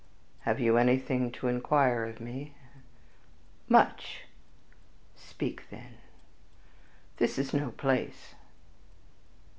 "Have 0.49 0.59
you 0.59 0.77
anything 0.77 1.31
to 1.33 1.47
inquire 1.47 2.05
of 2.05 2.19
me?" 2.19 2.55
"Much." 3.69 4.23
"Speak, 5.15 5.69
then." 5.69 5.97
"This 7.17 7.37
is 7.37 7.53
no 7.53 7.69
place." 7.69 8.33